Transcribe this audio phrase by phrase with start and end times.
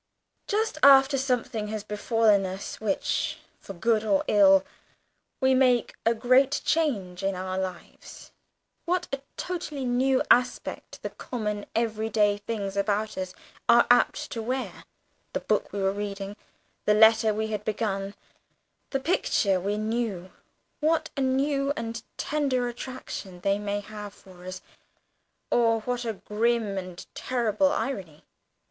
[0.47, 4.65] Just after something has befallen us which, for good or ill,
[5.39, 8.31] will make a great change in our lives,
[8.85, 13.35] what a totally new aspect the common everyday things about us
[13.69, 14.85] are apt to wear
[15.33, 16.35] the book we were reading,
[16.85, 18.15] the letter we had begun,
[18.89, 20.31] the picture we knew
[20.79, 24.63] what a new and tender attraction they may have for us,
[25.51, 28.23] or what a grim and terrible irony!